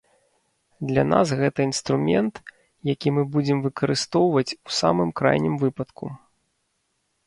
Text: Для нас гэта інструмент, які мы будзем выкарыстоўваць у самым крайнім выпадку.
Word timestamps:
Для 0.91 1.03
нас 1.09 1.27
гэта 1.41 1.59
інструмент, 1.69 2.41
які 2.93 3.15
мы 3.19 3.27
будзем 3.37 3.63
выкарыстоўваць 3.69 4.49
у 4.51 4.69
самым 4.83 5.09
крайнім 5.23 5.55
выпадку. 5.67 6.05